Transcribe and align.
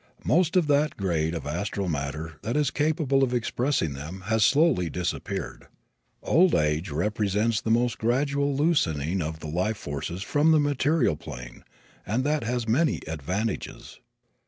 Most 0.25 0.55
of 0.55 0.65
that 0.65 0.97
grade 0.97 1.35
of 1.35 1.45
astral 1.45 1.87
matter 1.87 2.39
that 2.41 2.57
is 2.57 2.71
capable 2.71 3.21
of 3.21 3.35
expressing 3.35 3.93
them 3.93 4.21
has 4.25 4.43
slowly 4.43 4.89
disappeared. 4.89 5.67
Old 6.23 6.55
age 6.55 6.89
represents 6.89 7.61
the 7.61 7.69
most 7.69 7.99
gradual 7.99 8.55
loosening 8.55 9.21
of 9.21 9.41
the 9.41 9.47
life 9.47 9.77
forces 9.77 10.23
from 10.23 10.49
the 10.51 10.59
material 10.59 11.15
plane, 11.15 11.63
and 12.03 12.23
that 12.23 12.43
has 12.43 12.67
many 12.67 12.99
advantages. 13.07 13.99